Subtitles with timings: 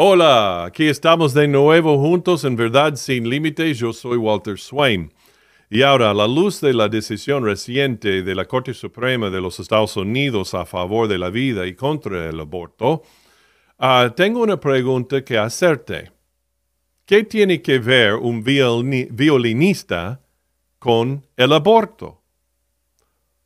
[0.00, 3.80] Hola, aquí estamos de nuevo juntos en Verdad sin Límites.
[3.80, 5.12] Yo soy Walter Swain.
[5.68, 9.58] Y ahora, a la luz de la decisión reciente de la Corte Suprema de los
[9.58, 13.02] Estados Unidos a favor de la vida y contra el aborto,
[13.76, 16.12] ah, tengo una pregunta que hacerte.
[17.04, 20.20] ¿Qué tiene que ver un violinista
[20.78, 22.22] con el aborto?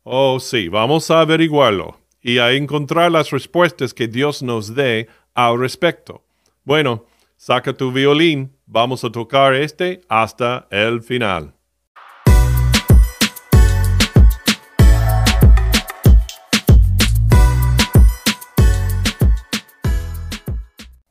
[0.03, 5.59] Oh, sí, vamos a averiguarlo y a encontrar las respuestas que Dios nos dé al
[5.59, 6.22] respecto.
[6.65, 7.05] Bueno,
[7.35, 11.53] saca tu violín, vamos a tocar este hasta el final.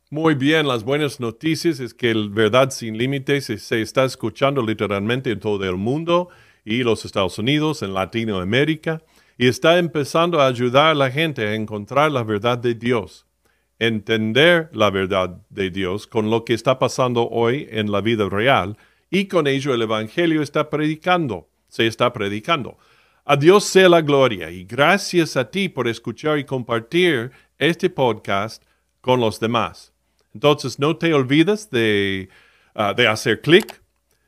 [0.08, 5.32] Muy bien, las buenas noticias es que el Verdad sin Límites se, está escuchando literalmente
[5.32, 6.30] en todo el mundo
[6.64, 9.02] y los Estados Unidos, en Latinoamérica,
[9.36, 13.26] y está empezando a ayudar a la gente a encontrar la verdad de Dios
[13.82, 18.76] entender la verdad de Dios con lo que está pasando hoy en la vida real
[19.10, 22.78] y con ello el Evangelio está predicando, se está predicando.
[23.24, 28.62] A Dios sea la gloria y gracias a ti por escuchar y compartir este podcast
[29.00, 29.92] con los demás.
[30.32, 32.28] Entonces no te olvides de,
[32.76, 33.82] ah, de hacer clic,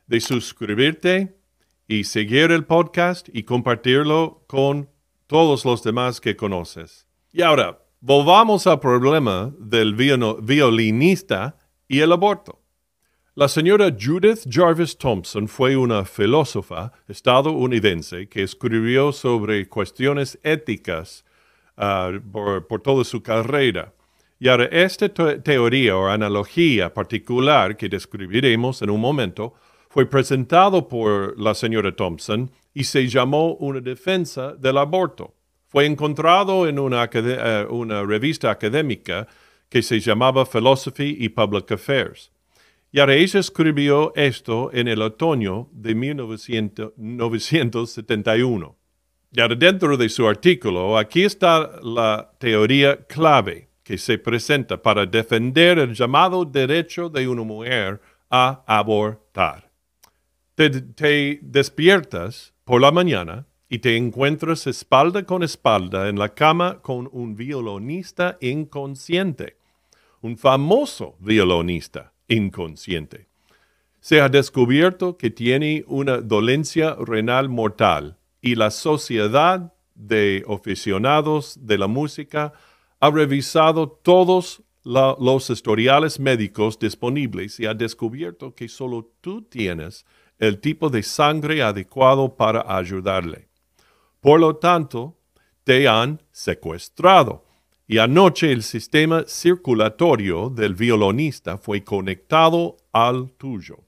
[0.08, 1.38] de suscribirte
[1.86, 4.90] y seguir el podcast y compartirlo con
[5.28, 7.06] todos los demás que conoces.
[7.32, 11.56] Y ahora, Volvamos al problema del violinista
[11.88, 12.60] y el aborto.
[13.34, 21.24] La señora Judith Jarvis Thompson fue una filósofa estadounidense que escribió sobre cuestiones éticas
[21.78, 23.94] ah, por, toda su carrera.
[24.38, 25.08] Y ahora esta
[25.42, 29.54] teoría o analogía particular que describiremos en un momento
[29.88, 35.32] fue presentado por la señora Thompson y se llamó una defensa del aborto
[35.74, 39.26] fue encontrado en eh, una, revista académica
[39.68, 42.30] que se llamaba Philosophy y Public Affairs.
[42.92, 48.76] Y ahora ella escribió esto en el otoño de 1971.
[49.32, 55.80] Y dentro de su artículo, aquí está la teoría clave que se presenta para defender
[55.80, 59.72] el llamado derecho de una mujer a abortar.
[60.54, 67.08] te despiertas por la mañana y te encuentras espalda con espalda en la cama con
[67.12, 69.56] un violonista inconsciente,
[70.20, 73.26] un famoso violonista inconsciente.
[74.00, 81.78] Se ha descubierto que tiene una dolencia renal mortal y la Sociedad de Aficionados de
[81.78, 82.52] la Música
[83.00, 90.04] ha revisado todos los historiales médicos disponibles y ha descubierto que solo tú tienes
[90.38, 93.48] el tipo de sangre adecuado para ayudarle.
[94.24, 95.18] Por lo tanto,
[95.64, 97.44] te han secuestrado.
[97.86, 103.80] Y anoche el sistema circulatorio del violonista fue conectado al tuyo.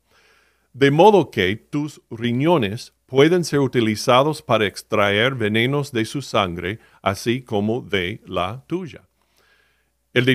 [0.74, 7.40] De modo que tus riñones pueden ser utilizados para extraer venenos de su sangre, así
[7.40, 9.08] como de la tuya.
[10.12, 10.26] El,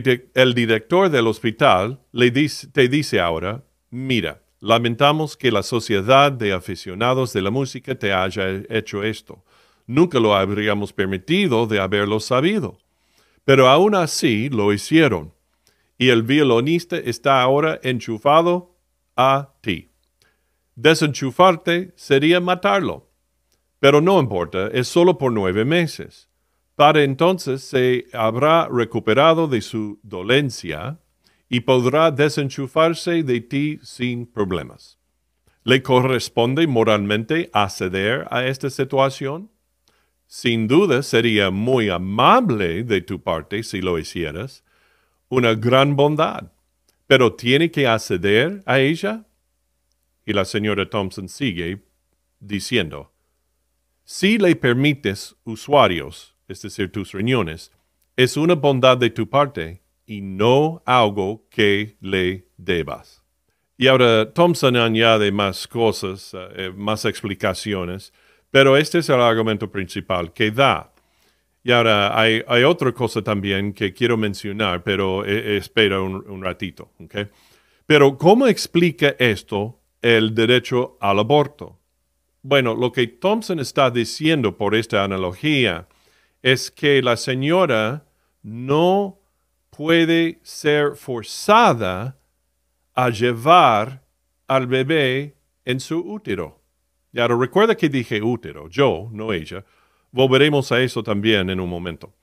[0.56, 7.44] director del hospital le te dice ahora, mira, lamentamos que la sociedad de aficionados de
[7.44, 9.44] la música te haya hecho esto
[9.92, 12.78] nunca lo habríamos permitido de haberlo sabido.
[13.46, 15.34] Pero aún así lo hicieron.
[15.98, 18.76] Y el violonista está ahora enchufado
[19.16, 19.90] a ti.
[20.76, 23.10] Desenchufarte sería matarlo.
[23.80, 26.30] Pero no importa, es solo por nueve meses.
[26.76, 31.00] Para entonces se habrá recuperado de su dolencia
[31.50, 34.98] y podrá desenchufarse de ti sin problemas.
[35.64, 39.52] ¿Le corresponde moralmente acceder a esta situación?
[40.34, 44.64] Sin duda sería muy amable de tu parte si lo hicieras,
[45.28, 46.54] una gran bondad,
[47.06, 49.26] pero tiene que acceder a ella.
[50.26, 51.84] Y la señora Thompson sigue
[52.40, 53.12] diciendo,
[54.06, 57.70] si le permites usuarios, es decir, tus riñones,
[58.16, 63.22] es una bondad de tu parte y no algo que le debas.
[63.76, 68.14] Y ahora Thompson añade más cosas, eh, más explicaciones,
[68.52, 70.92] pero este es el argumento principal que da.
[71.64, 76.92] Y ahora hay, otra cosa también que quiero mencionar, pero eh, espera un, ratito.
[77.86, 81.80] Pero ¿cómo explica esto el derecho al aborto?
[82.42, 85.88] Bueno, lo que Thompson está diciendo por esta analogía
[86.42, 88.06] es que la señora
[88.42, 89.20] no
[89.70, 92.18] puede ser forzada
[92.96, 94.04] a llevar
[94.48, 96.61] al bebé en su útero.
[97.14, 99.66] Y ahora recuerda que dije útero, yo, no ella.
[100.12, 102.14] Volveremos a eso también en un momento.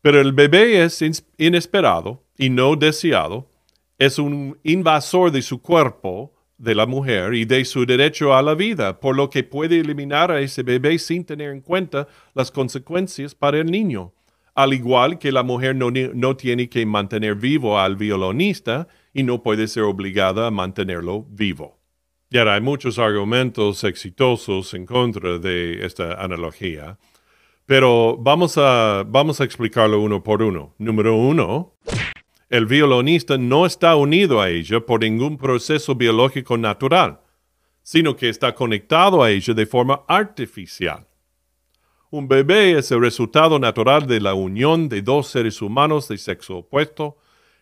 [0.00, 1.02] Pero el bebé es
[1.38, 3.48] inesperado y no deseado.
[3.98, 8.54] es un invasor de su cuerpo, de la mujer, y de su derecho a la
[8.54, 13.34] vida, por lo que puede eliminar a ese bebé sin tener en cuenta las consecuencias
[13.34, 14.12] para el niño.
[14.54, 19.42] Al igual que la mujer no, no tiene que mantener vivo al violonista y no
[19.42, 21.81] puede ser obligada a mantenerlo vivo.
[22.32, 26.96] Y ahora hay muchos argumentos exitosos en contra de esta analogía,
[27.66, 30.74] pero vamos a, vamos a explicarlo uno por uno.
[30.78, 31.74] Número uno,
[32.48, 37.20] el violonista no está unido a ella por ningún proceso biológico natural,
[37.82, 41.06] sino que está conectado a ella de forma artificial.
[42.08, 46.56] Un bebé es el resultado natural de la unión de dos seres humanos de sexo
[46.56, 47.18] opuesto.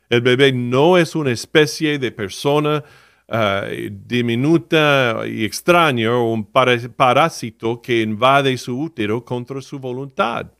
[0.08, 2.84] El bebé no es una especie de persona
[3.30, 10.52] ah, diminuta y extraña un parásito que invade su útero contra su voluntad.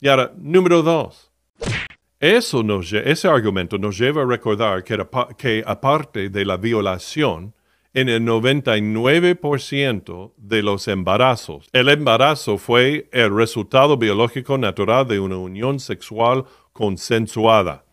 [0.00, 1.30] Y ahora, número dos.
[2.18, 5.04] Eso ese argumento nos lleva a recordar que,
[5.36, 7.52] que aparte de la violación,
[7.94, 11.68] en el 99% de los embarazos.
[11.72, 17.84] El embarazo fue el resultado biológico natural de una unión sexual consensuada.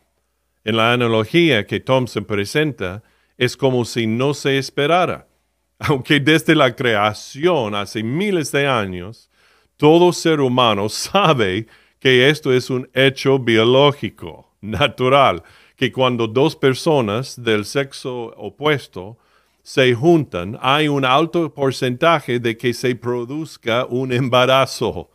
[0.63, 3.03] En la analogía que Thompson presenta,
[3.39, 5.27] es como si no se esperara.
[5.79, 9.31] Aunque desde la creación, hace miles de años,
[9.77, 11.65] todo ser humano sabe
[11.99, 15.41] que esto es un hecho biológico, natural,
[15.77, 19.17] que cuando dos personas del sexo opuesto
[19.63, 25.11] se juntan, hay un alto porcentaje de que se produzca un embarazo.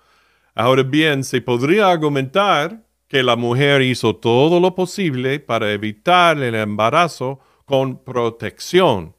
[0.54, 6.54] Ahora bien, se podría argumentar que la mujer hizo todo lo posible para evitar el
[6.54, 9.14] embarazo con protección.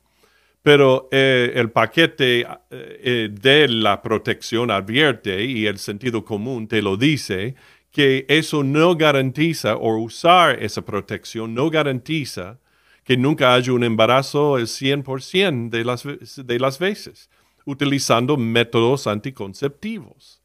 [0.61, 6.81] Pero eh, el paquete eh, eh, de la protección advierte y el sentido común te
[6.81, 7.55] lo dice
[7.91, 12.59] que eso no garantiza o usar esa protección no garantiza
[13.03, 17.29] que nunca haya un embarazo el 100% de las, de las veces,
[17.63, 20.41] utilizando métodos anticonceptivos.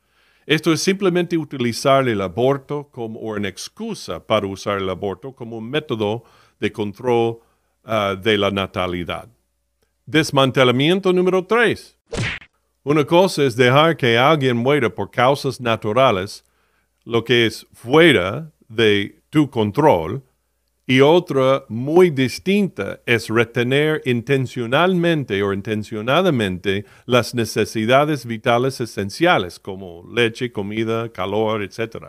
[0.46, 5.70] Esto es simplemente utilizar el aborto como una excusa para usar el aborto como un
[5.70, 6.24] método
[6.60, 7.40] de control
[7.84, 9.28] ah, de la natalidad.
[10.06, 11.96] Desmantelamiento número 3.
[12.82, 16.44] Una cosa es dejar que alguien muera por causas naturales,
[17.04, 20.22] lo que es fuera de tu control,
[20.90, 30.50] y otra muy distinta es retener intencionalmente o intencionadamente las necesidades vitales esenciales como leche,
[30.50, 32.06] comida, calor, etc.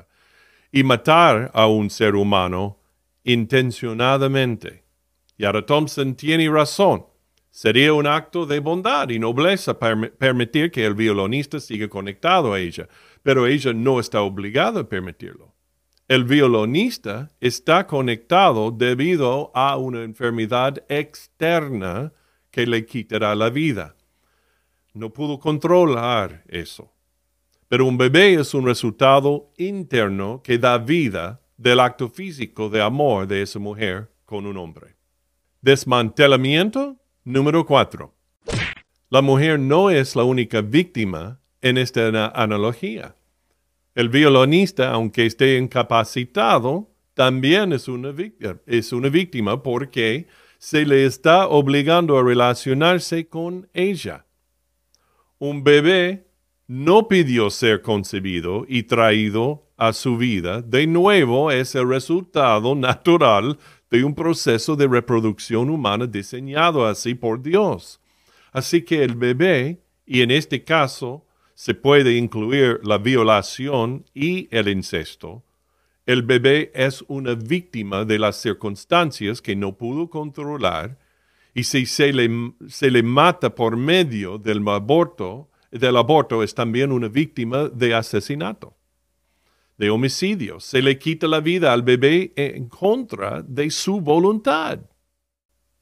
[0.71, 2.79] Y matar a un ser humano
[3.23, 4.83] intencionadamente.
[5.37, 7.05] Y ahora Thompson tiene razón.
[7.49, 12.87] Sería un acto de bondad y nobleza permitir que el violonista siga conectado a ella,
[13.23, 15.53] pero ella no está obligada a permitirlo.
[16.07, 22.13] El violonista está conectado debido a una enfermedad externa
[22.51, 23.95] que le quitará la vida.
[24.93, 26.93] No pudo controlar eso.
[27.69, 33.27] Pero un bebé es un resultado interno que da vida del acto físico de amor
[33.27, 34.95] de esa mujer con un hombre.
[35.63, 38.11] Desmantelamiento número 4.
[39.11, 43.15] La mujer no es la única víctima en esta analogía.
[43.93, 48.11] El violonista, aunque esté incapacitado, también es una,
[48.65, 50.25] es una víctima porque
[50.57, 54.25] se le está obligando a relacionarse con ella.
[55.37, 56.25] Un bebé
[56.65, 60.63] no pidió ser concebido y traído a su vida.
[60.63, 63.59] De nuevo, es el resultado natural
[63.91, 67.99] de un proceso de reproducción humana diseñado así por Dios.
[68.53, 74.69] Así que el bebé, y en este caso se puede incluir la violación y el
[74.69, 75.43] incesto,
[76.05, 80.97] el bebé es una víctima de las circunstancias que no pudo controlar
[81.53, 86.91] y si se le, se le mata por medio del aborto, del aborto es también
[86.91, 88.73] una víctima de asesinato,
[89.81, 90.59] de homicidio.
[90.59, 94.79] Se le quita la vida al bebé en contra de su voluntad.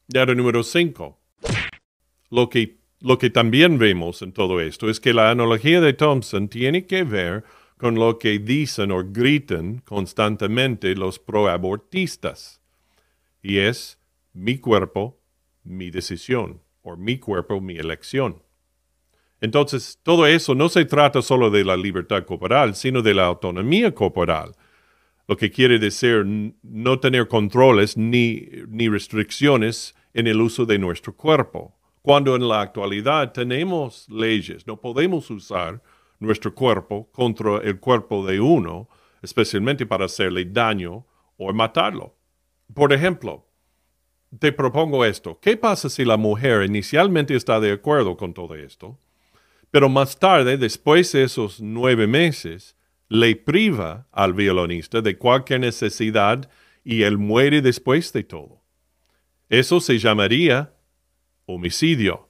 [0.08, 1.20] Número 5.
[2.29, 6.48] Lo que lo que también vemos en todo esto es que la analogía de Thompson
[6.48, 7.44] tiene que ver
[7.77, 12.62] con lo que dicen o gritan constantemente los proabortistas.
[13.41, 14.00] Y es
[14.32, 15.22] mi cuerpo,
[15.63, 18.44] mi decisión, o mi cuerpo, mi elección.
[19.41, 23.93] Entonces, todo eso no se trata solo de la libertad corporal, sino de la autonomía
[23.93, 24.51] corporal,
[25.27, 26.25] lo que quiere decir
[26.63, 32.62] no tener controles ni, ni restricciones en el uso de nuestro cuerpo cuando en la
[32.62, 35.81] actualidad tenemos leyes, no podemos usar
[36.19, 38.89] nuestro cuerpo contra el cuerpo de uno,
[39.22, 41.05] especialmente para hacerle daño
[41.38, 42.15] o matarlo.
[42.74, 43.48] Por ejemplo,
[44.38, 45.39] te propongo esto.
[45.41, 48.98] ¿Qué pasa si la mujer inicialmente está de acuerdo con todo esto,
[49.71, 52.75] pero más tarde, después de esos nueve meses,
[53.07, 56.49] le priva al violonista de cualquier necesidad
[56.83, 58.61] y él muere después de todo?
[59.49, 60.73] Eso se llamaría
[61.45, 62.29] homicidio.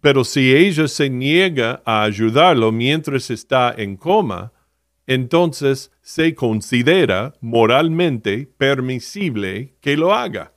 [0.00, 4.52] Pero si ella se niega a ayudarlo mientras está en coma,
[5.06, 10.52] entonces se considera moralmente permisible que lo haga.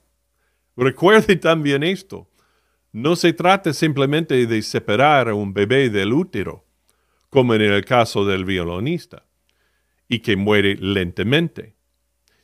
[0.76, 2.28] Recuerde también esto.
[2.96, 6.64] No se trata simplemente de separar a un bebé del útero,
[7.28, 9.26] como en el caso del violonista,
[10.08, 11.74] y que muere lentamente,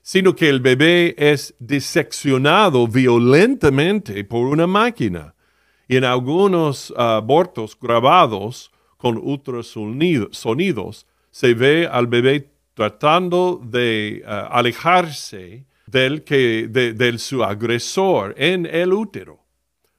[0.03, 5.35] sino que el bebé es diseccionado violentamente por una máquina.
[5.89, 15.65] Y en algunos abortos grabados con ultrasonidos se ve al bebé tratando de uh, alejarse
[15.87, 19.42] del, que, de, su agresor en el útero.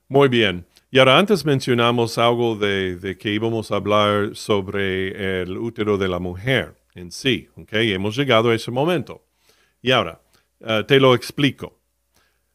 [0.07, 0.65] Muy bien.
[0.91, 6.19] Y ahora antes mencionamos algo de, que íbamos a hablar sobre el útero de la
[6.19, 7.49] mujer en sí.
[7.55, 7.91] ¿okay?
[7.93, 9.25] Hemos llegado a ese momento.
[9.81, 10.21] Y ahora,
[10.59, 11.79] uh, te lo explico.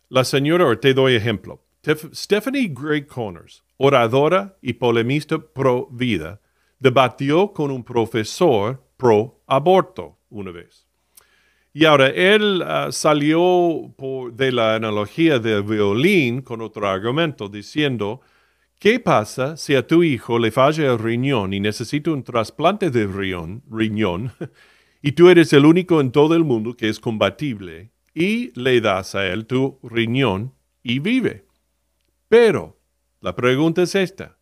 [0.08, 1.64] La señora, te doy ejemplo.
[2.14, 6.40] Stephanie Gray Connors, oradora y polemista pro vida,
[6.78, 10.87] debatió con un profesor pro aborto una vez.
[11.78, 13.94] Y ahora él ah, salió
[14.32, 18.20] de la analogía del violín con otro argumento diciendo,
[18.80, 23.06] ¿qué pasa si a tu hijo le falla el riñón y necesita un trasplante de
[23.06, 24.32] riñón, riñón
[25.02, 29.14] y tú eres el único en todo el mundo que es combatible y le das
[29.14, 31.46] a él tu riñón y vive?
[32.28, 32.80] Pero
[33.20, 34.36] la pregunta es esta,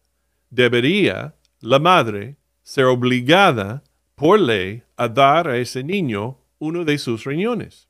[0.49, 7.25] ¿debería la madre ser obligada por ley a dar a ese niño uno de sus
[7.25, 7.89] riñones?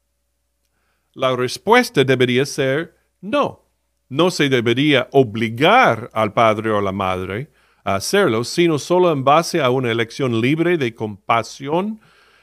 [1.12, 3.64] La respuesta debería ser no.
[4.08, 7.50] No se debería obligar al padre o la madre
[7.84, 12.00] a hacerlo, sino solo en base a una elección libre de compasión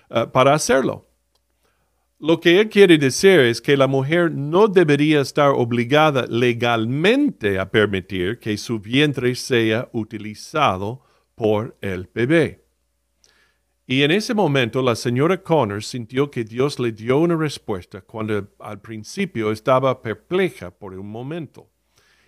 [0.09, 1.07] eh, para hacerlo.
[2.19, 7.69] Lo que él quiere decir es que la mujer no debería estar obligada legalmente a
[7.69, 11.01] permitir que su vientre sea utilizado
[11.35, 12.62] por el bebé.
[13.85, 18.47] Y en ese momento la señora Connors sintió que Dios le dio una respuesta cuando
[18.59, 21.69] al principio estaba perpleja por un momento.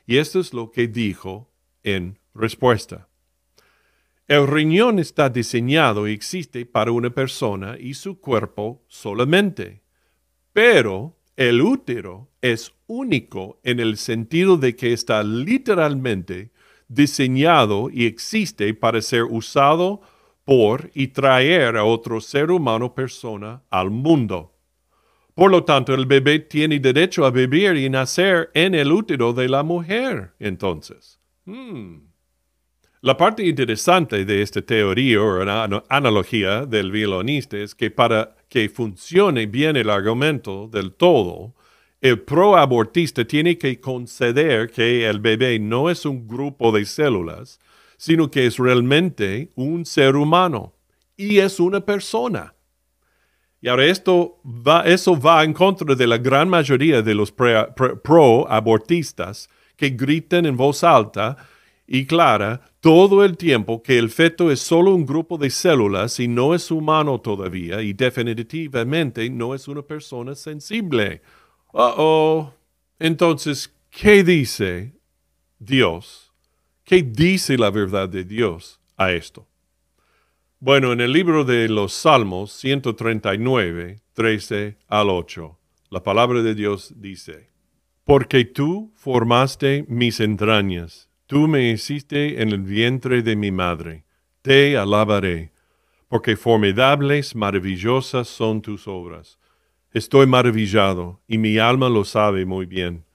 [0.06, 1.50] Y esto es lo que dijo
[1.84, 3.08] en respuesta.
[4.28, 9.84] El riñón está diseñado y existe para una persona y su cuerpo solamente.
[10.52, 16.52] Pero el útero es único en el sentido de que está literalmente
[16.88, 20.02] diseñado y existe para ser usado
[20.46, 24.54] por y traer a otro ser humano persona al mundo.
[25.34, 29.50] Por lo tanto, el bebé tiene derecho a vivir y nacer en el útero de
[29.50, 31.20] la mujer, entonces.
[31.44, 31.98] Hmm.
[33.02, 39.46] La parte interesante de esta teoría o analogía del violonista es que para que funcione
[39.46, 41.54] bien el argumento del todo,
[42.02, 47.60] el proabortista tiene que conceder que el bebé no es un grupo de células,
[47.98, 50.76] sino que es realmente un ser humano
[51.18, 52.54] y es una persona.
[53.62, 59.50] Y ahora esto va, eso va en contra de la gran mayoría de los pro-abortistas
[59.76, 61.36] que gritan en voz alta
[61.88, 66.28] y clara todo el tiempo que el feto es solo un grupo de células y
[66.28, 71.22] no es humano todavía y definitivamente no es una persona sensible.
[71.74, 72.52] oh.
[73.00, 74.94] Entonces, ¿qué dice
[75.60, 76.25] Dios?
[76.86, 79.48] ¿Qué dice la verdad de Dios a esto?
[80.60, 85.58] Bueno, en el libro de los Salmos 139, 13 al 8,
[85.90, 87.50] la palabra de Dios dice,
[88.04, 94.06] Porque tú formaste mis entrañas, tú me hiciste en el vientre de mi madre,
[94.44, 95.54] te alabaré,
[96.08, 99.40] porque formidables, maravillosas son tus obras.
[99.92, 103.06] Estoy maravillado, y mi alma lo sabe muy bien.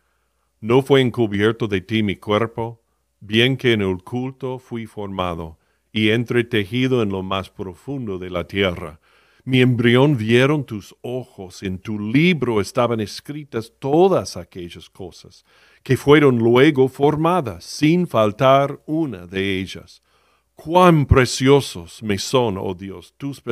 [0.61, 2.81] ¿No fue encubierto de ti mi cuerpo?
[3.21, 5.59] Bien que en el culto fui formado
[5.93, 9.01] y entretejido en lo más profundo de la tierra.
[9.45, 15.45] Mi embrión vieron tus ojos, en tu libro estaban escritas todas aquellas cosas,
[15.83, 20.03] que fueron luego formadas, sin faltar una de ellas.
[20.55, 23.43] Cuán preciosos me son, oh Dios, tus,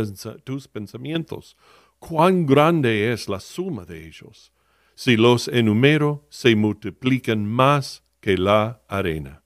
[0.44, 1.56] tus pensamientos,
[1.98, 4.52] cuán grande es la suma de ellos.
[4.94, 9.42] Si los enumero, se multiplican más que la arena.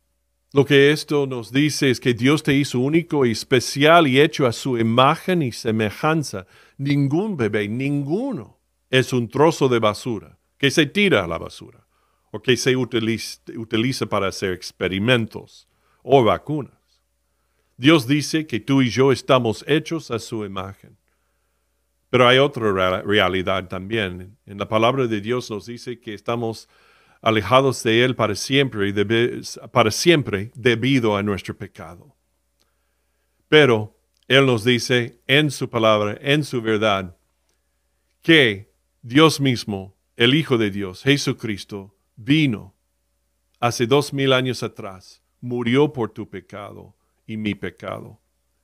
[0.54, 4.46] Lo que esto nos dice es que Dios te hizo único y especial y hecho
[4.46, 6.46] a su imagen y semejanza.
[6.76, 8.58] Ningún bebé, ninguno,
[8.90, 11.86] es un trozo de basura que se tira a la basura.
[12.34, 15.68] o que se utiliza, para hacer experimentos
[16.02, 17.02] o vacunas.
[17.76, 20.96] Dios dice que tú y yo estamos hechos a su imagen.
[22.08, 24.38] Pero hay otra realidad también.
[24.46, 26.70] En la palabra de Dios nos dice que estamos
[27.22, 28.92] alejados de Él para siempre,
[29.72, 32.14] para siempre debido a nuestro pecado.
[33.48, 33.96] Pero
[34.28, 37.16] Él nos dice en su palabra, en su verdad,
[38.20, 42.74] que Dios mismo, el Hijo de Dios, Jesucristo, vino
[43.60, 48.20] hace dos mil años atrás, murió por tu pecado y mi pecado.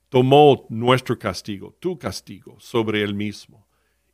[0.09, 3.68] Tomó nuestro castigo, tu castigo, sobre él mismo.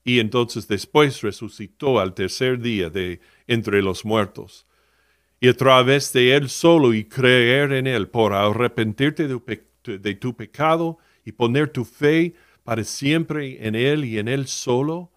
[0.08, 4.68] Y entonces después resucitó al tercer día de entre los muertos.
[5.40, 10.36] Y a través de él solo y creer en él, por arrepentirte de, de tu
[10.36, 15.12] pecado y poner tu fe para siempre en él y en él solo,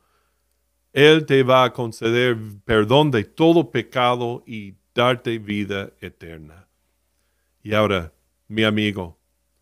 [0.95, 6.67] él te va a conceder perdón de todo pecado y darte vida eterna.
[7.63, 8.15] Y ahora,
[8.49, 9.19] mi amigo,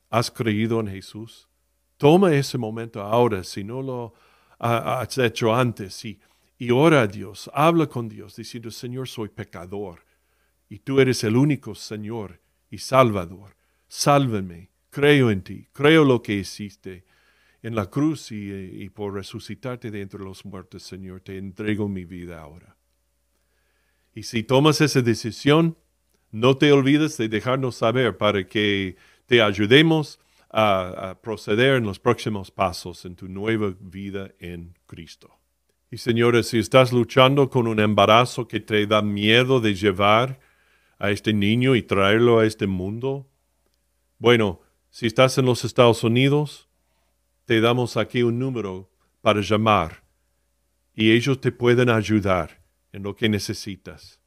[0.08, 1.48] ¿has creído en Jesús?
[1.96, 4.14] Toma ese momento ahora, si no lo
[4.58, 6.18] has hecho antes, y,
[6.58, 10.04] y ora a Dios, habla con Dios, diciendo, Señor, soy pecador,
[10.68, 13.56] y tú eres el único Señor y Salvador.
[13.88, 17.04] Sálvame, creo en ti, creo lo que hiciste
[17.62, 22.40] en la cruz y, por resucitarte de entre los muertos, Señor, te entrego mi vida
[22.40, 22.76] ahora.
[24.14, 25.76] Y si tomas esa decisión,
[26.30, 28.96] no te olvides de dejarnos saber para que
[29.26, 35.38] te ayudemos a, proceder en los próximos pasos en tu nueva vida en Cristo.
[35.90, 40.40] Y señores, si estás luchando con un embarazo que te da miedo de llevar
[40.98, 43.28] a este niño y traerlo a este mundo,
[44.18, 44.60] bueno,
[44.90, 46.68] si estás en los Estados Unidos,
[47.44, 50.04] te damos aquí un número para llamar
[50.94, 52.62] y ellos te pueden ayudar
[52.92, 54.20] en lo que necesitas.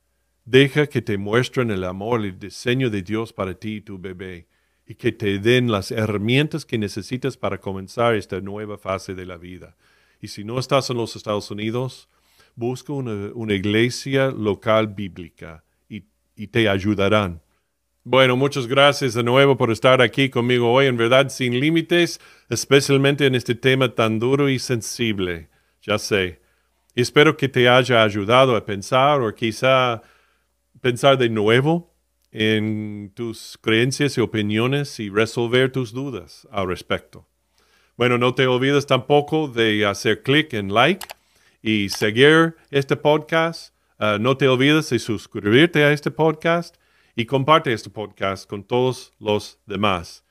[0.45, 3.97] Deja que te muestren el amor y el diseño de Dios para ti y tu
[3.99, 4.47] bebé
[4.89, 9.37] y que te den las herramientas que necesitas para comenzar esta nueva fase de la
[9.37, 9.77] vida.
[10.19, 12.09] Y si no estás en los Estados Unidos,
[12.55, 16.03] busca una, iglesia local bíblica y,
[16.35, 17.41] y te ayudarán
[18.11, 23.27] bueno, muchas gracias de nuevo por estar aquí conmigo hoy, en verdad sin límites, especialmente
[23.27, 25.49] en este tema tan duro y sensible.
[25.83, 26.41] Ya sé.
[26.95, 30.01] espero que te haya ayudado a pensar o quizá
[30.81, 31.88] pensar de nuevo
[32.31, 37.27] en tus creencias y opiniones y resolver tus dudas al respecto.
[37.97, 41.05] Bueno, no te olvides tampoco de hacer clic en like
[41.61, 43.73] y seguir este podcast.
[43.97, 46.77] Ah, no te olvides de suscribirte a este podcast
[47.15, 50.23] y comparte este podcast con todos los demás.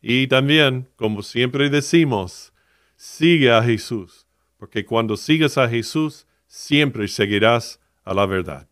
[0.00, 2.54] Y también, como siempre decimos,
[2.96, 8.69] sigue a Jesús, porque cuando sigas a Jesús, siempre seguirás a la verdad.